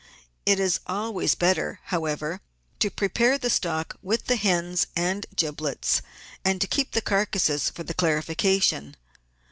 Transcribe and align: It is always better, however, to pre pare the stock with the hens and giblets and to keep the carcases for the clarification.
It 0.47 0.59
is 0.59 0.79
always 0.87 1.35
better, 1.35 1.79
however, 1.83 2.41
to 2.79 2.89
pre 2.89 3.07
pare 3.07 3.37
the 3.37 3.51
stock 3.51 3.97
with 4.01 4.25
the 4.25 4.35
hens 4.35 4.87
and 4.95 5.27
giblets 5.35 6.01
and 6.43 6.59
to 6.59 6.65
keep 6.65 6.93
the 6.93 7.01
carcases 7.03 7.69
for 7.69 7.83
the 7.83 7.93
clarification. 7.93 8.95